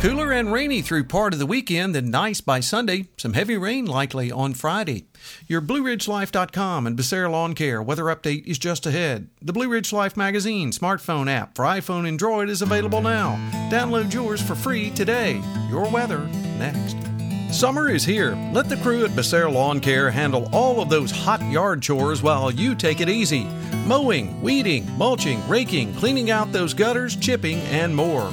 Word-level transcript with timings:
Cooler 0.00 0.30
and 0.30 0.52
rainy 0.52 0.80
through 0.80 1.02
part 1.04 1.32
of 1.32 1.40
the 1.40 1.46
weekend, 1.46 1.92
then 1.92 2.08
nice 2.08 2.40
by 2.40 2.60
Sunday. 2.60 3.08
Some 3.16 3.32
heavy 3.32 3.56
rain 3.56 3.84
likely 3.84 4.30
on 4.30 4.54
Friday. 4.54 5.06
Your 5.48 5.60
BlueRidgeLife.com 5.60 6.86
and 6.86 6.96
Becerra 6.96 7.28
Lawn 7.28 7.52
Care 7.52 7.82
weather 7.82 8.04
update 8.04 8.46
is 8.46 8.60
just 8.60 8.86
ahead. 8.86 9.28
The 9.42 9.52
Blue 9.52 9.68
Ridge 9.68 9.92
Life 9.92 10.16
magazine 10.16 10.70
smartphone 10.70 11.28
app 11.28 11.56
for 11.56 11.64
iPhone 11.64 12.00
and 12.00 12.08
Android 12.08 12.48
is 12.48 12.62
available 12.62 13.00
now. 13.00 13.34
Download 13.72 14.12
yours 14.14 14.40
for 14.40 14.54
free 14.54 14.90
today. 14.90 15.42
Your 15.68 15.90
weather 15.90 16.20
next. 16.58 16.96
Summer 17.52 17.88
is 17.88 18.04
here. 18.04 18.36
Let 18.52 18.68
the 18.68 18.76
crew 18.76 19.04
at 19.04 19.10
Becerra 19.10 19.52
Lawn 19.52 19.80
Care 19.80 20.12
handle 20.12 20.48
all 20.52 20.80
of 20.80 20.90
those 20.90 21.10
hot 21.10 21.42
yard 21.50 21.82
chores 21.82 22.22
while 22.22 22.52
you 22.52 22.76
take 22.76 23.00
it 23.00 23.08
easy. 23.08 23.48
Mowing, 23.84 24.40
weeding, 24.42 24.88
mulching, 24.96 25.46
raking, 25.48 25.92
cleaning 25.94 26.30
out 26.30 26.52
those 26.52 26.72
gutters, 26.72 27.16
chipping, 27.16 27.58
and 27.62 27.96
more. 27.96 28.32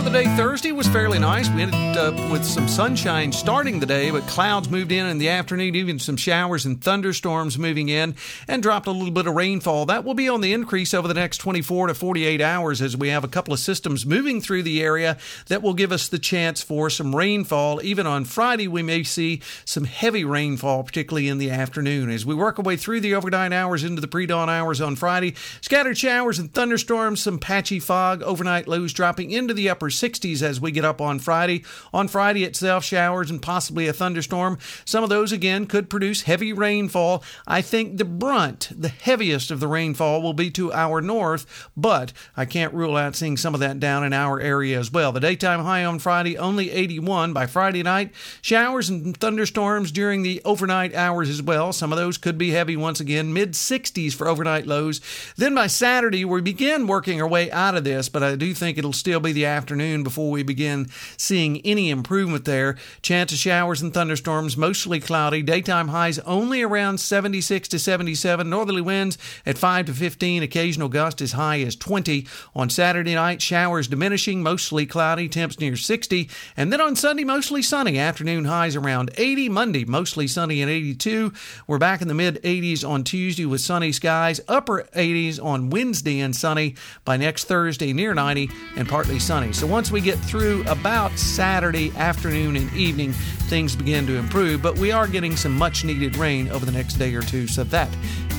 Of 0.00 0.06
the 0.06 0.12
day 0.12 0.34
Thursday 0.34 0.72
was 0.72 0.88
fairly 0.88 1.18
nice. 1.18 1.50
We 1.50 1.60
ended 1.60 1.98
up 1.98 2.14
with 2.30 2.42
some 2.42 2.68
sunshine 2.68 3.32
starting 3.32 3.80
the 3.80 3.86
day, 3.86 4.10
but 4.10 4.26
clouds 4.26 4.70
moved 4.70 4.92
in 4.92 5.04
in 5.04 5.18
the 5.18 5.28
afternoon, 5.28 5.74
even 5.74 5.98
some 5.98 6.16
showers 6.16 6.64
and 6.64 6.82
thunderstorms 6.82 7.58
moving 7.58 7.90
in, 7.90 8.14
and 8.48 8.62
dropped 8.62 8.86
a 8.86 8.92
little 8.92 9.10
bit 9.10 9.26
of 9.26 9.34
rainfall. 9.34 9.84
That 9.84 10.02
will 10.02 10.14
be 10.14 10.26
on 10.26 10.40
the 10.40 10.54
increase 10.54 10.94
over 10.94 11.06
the 11.06 11.12
next 11.12 11.36
24 11.36 11.88
to 11.88 11.94
48 11.94 12.40
hours 12.40 12.80
as 12.80 12.96
we 12.96 13.10
have 13.10 13.24
a 13.24 13.28
couple 13.28 13.52
of 13.52 13.60
systems 13.60 14.06
moving 14.06 14.40
through 14.40 14.62
the 14.62 14.82
area 14.82 15.18
that 15.48 15.60
will 15.60 15.74
give 15.74 15.92
us 15.92 16.08
the 16.08 16.18
chance 16.18 16.62
for 16.62 16.88
some 16.88 17.14
rainfall. 17.14 17.82
Even 17.84 18.06
on 18.06 18.24
Friday, 18.24 18.68
we 18.68 18.82
may 18.82 19.02
see 19.02 19.42
some 19.66 19.84
heavy 19.84 20.24
rainfall, 20.24 20.82
particularly 20.82 21.28
in 21.28 21.36
the 21.36 21.50
afternoon. 21.50 22.08
As 22.08 22.24
we 22.24 22.34
work 22.34 22.58
our 22.58 22.64
way 22.64 22.78
through 22.78 23.00
the 23.00 23.14
overnight 23.14 23.52
hours 23.52 23.84
into 23.84 24.00
the 24.00 24.08
pre 24.08 24.24
dawn 24.24 24.48
hours 24.48 24.80
on 24.80 24.96
Friday, 24.96 25.34
scattered 25.60 25.98
showers 25.98 26.38
and 26.38 26.50
thunderstorms, 26.54 27.20
some 27.20 27.38
patchy 27.38 27.78
fog, 27.78 28.22
overnight 28.22 28.66
lows 28.66 28.94
dropping 28.94 29.30
into 29.30 29.52
the 29.52 29.68
upper 29.68 29.89
60s 29.90 30.42
as 30.42 30.60
we 30.60 30.70
get 30.70 30.84
up 30.84 31.00
on 31.00 31.18
Friday. 31.18 31.64
On 31.92 32.08
Friday 32.08 32.44
itself, 32.44 32.84
showers 32.84 33.30
and 33.30 33.42
possibly 33.42 33.86
a 33.86 33.92
thunderstorm. 33.92 34.58
Some 34.84 35.04
of 35.04 35.10
those, 35.10 35.32
again, 35.32 35.66
could 35.66 35.90
produce 35.90 36.22
heavy 36.22 36.52
rainfall. 36.52 37.22
I 37.46 37.62
think 37.62 37.98
the 37.98 38.04
brunt, 38.04 38.70
the 38.74 38.88
heaviest 38.88 39.50
of 39.50 39.60
the 39.60 39.68
rainfall, 39.68 40.22
will 40.22 40.32
be 40.32 40.50
to 40.52 40.72
our 40.72 41.00
north, 41.00 41.68
but 41.76 42.12
I 42.36 42.44
can't 42.44 42.74
rule 42.74 42.96
out 42.96 43.16
seeing 43.16 43.36
some 43.36 43.54
of 43.54 43.60
that 43.60 43.80
down 43.80 44.04
in 44.04 44.12
our 44.12 44.40
area 44.40 44.78
as 44.78 44.92
well. 44.92 45.12
The 45.12 45.20
daytime 45.20 45.60
high 45.60 45.84
on 45.84 45.98
Friday, 45.98 46.38
only 46.38 46.70
81. 46.70 47.32
By 47.32 47.46
Friday 47.46 47.82
night, 47.82 48.12
showers 48.40 48.88
and 48.88 49.16
thunderstorms 49.16 49.92
during 49.92 50.22
the 50.22 50.40
overnight 50.44 50.94
hours 50.94 51.28
as 51.28 51.42
well. 51.42 51.72
Some 51.72 51.92
of 51.92 51.98
those 51.98 52.18
could 52.18 52.38
be 52.38 52.50
heavy 52.50 52.76
once 52.76 53.00
again, 53.00 53.32
mid 53.32 53.52
60s 53.52 54.14
for 54.14 54.28
overnight 54.28 54.66
lows. 54.66 55.00
Then 55.36 55.54
by 55.54 55.66
Saturday, 55.66 56.24
we 56.24 56.40
begin 56.40 56.86
working 56.86 57.20
our 57.20 57.28
way 57.28 57.50
out 57.50 57.74
of 57.74 57.84
this, 57.84 58.08
but 58.08 58.22
I 58.22 58.36
do 58.36 58.54
think 58.54 58.78
it'll 58.78 58.92
still 58.92 59.20
be 59.20 59.32
the 59.32 59.46
afternoon 59.46 59.79
before 59.80 60.30
we 60.30 60.42
begin 60.42 60.88
seeing 61.16 61.60
any 61.62 61.88
improvement 61.88 62.44
there. 62.44 62.76
Chance 63.00 63.32
of 63.32 63.38
showers 63.38 63.80
and 63.80 63.94
thunderstorms, 63.94 64.56
mostly 64.56 65.00
cloudy. 65.00 65.42
Daytime 65.42 65.88
highs 65.88 66.18
only 66.20 66.62
around 66.62 66.98
76 66.98 67.66
to 67.68 67.78
77. 67.78 68.48
Northerly 68.48 68.82
winds 68.82 69.16
at 69.46 69.56
5 69.56 69.86
to 69.86 69.94
15. 69.94 70.42
Occasional 70.42 70.88
gust 70.88 71.22
as 71.22 71.32
high 71.32 71.60
as 71.60 71.76
20. 71.76 72.26
On 72.54 72.68
Saturday 72.68 73.14
night, 73.14 73.40
showers 73.40 73.88
diminishing, 73.88 74.42
mostly 74.42 74.84
cloudy. 74.84 75.28
Temps 75.28 75.58
near 75.58 75.76
60. 75.76 76.28
And 76.56 76.72
then 76.72 76.80
on 76.80 76.94
Sunday, 76.94 77.24
mostly 77.24 77.62
sunny. 77.62 77.98
Afternoon 77.98 78.44
highs 78.44 78.76
around 78.76 79.10
80. 79.16 79.48
Monday, 79.48 79.84
mostly 79.84 80.26
sunny 80.26 80.60
and 80.60 80.70
82. 80.70 81.32
We're 81.66 81.78
back 81.78 82.02
in 82.02 82.08
the 82.08 82.14
mid 82.14 82.42
80s 82.42 82.86
on 82.86 83.02
Tuesday 83.04 83.46
with 83.46 83.62
sunny 83.62 83.92
skies. 83.92 84.40
Upper 84.46 84.88
80s 84.94 85.42
on 85.42 85.70
Wednesday 85.70 86.20
and 86.20 86.36
sunny. 86.36 86.74
By 87.04 87.16
next 87.16 87.44
Thursday, 87.44 87.92
near 87.92 88.14
90 88.14 88.50
and 88.76 88.88
partly 88.88 89.18
sunny. 89.18 89.52
So 89.52 89.66
once 89.70 89.92
we 89.92 90.00
get 90.00 90.18
through 90.18 90.64
about 90.66 91.16
Saturday 91.16 91.92
afternoon 91.96 92.56
and 92.56 92.72
evening, 92.74 93.12
things 93.12 93.76
begin 93.76 94.04
to 94.06 94.16
improve, 94.16 94.60
but 94.60 94.76
we 94.78 94.90
are 94.90 95.06
getting 95.06 95.36
some 95.36 95.56
much 95.56 95.84
needed 95.84 96.16
rain 96.16 96.48
over 96.48 96.66
the 96.66 96.72
next 96.72 96.94
day 96.94 97.14
or 97.14 97.22
two, 97.22 97.46
so 97.46 97.62
that 97.64 97.88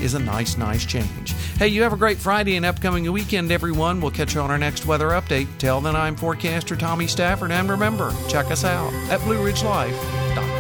is 0.02 0.14
a 0.14 0.20
nice, 0.20 0.58
nice 0.58 0.86
change. 0.86 1.32
Hey, 1.58 1.70
you 1.70 1.84
have 1.84 1.94
a 1.94 1.98
great 1.98 2.18
Friday 2.18 2.58
and 2.58 2.66
upcoming 2.66 3.10
weekend, 3.12 3.52
everyone. 3.52 4.02
We'll 4.02 4.12
catch 4.12 4.36
you 4.36 4.42
on 4.42 4.52
our 4.52 4.58
next 4.58 4.86
weather 4.86 5.10
update. 5.10 5.48
Till 5.58 5.80
then, 5.80 5.96
I'm 5.96 6.18
forecaster 6.18 6.76
Tommy 6.76 7.08
Stafford, 7.08 7.52
and 7.52 7.70
remember, 7.70 8.14
check 8.28 8.52
us 8.52 8.66
out 8.66 8.92
at 9.10 9.22
BlueRidgeLife.com. 9.22 10.51